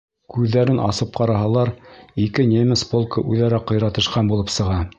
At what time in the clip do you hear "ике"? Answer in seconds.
2.25-2.45